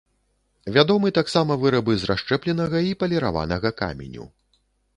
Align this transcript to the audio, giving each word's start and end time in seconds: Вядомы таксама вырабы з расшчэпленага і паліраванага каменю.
Вядомы 0.77 1.11
таксама 1.17 1.57
вырабы 1.65 1.93
з 2.03 2.09
расшчэпленага 2.11 2.77
і 2.89 2.97
паліраванага 3.03 3.69
каменю. 3.83 4.25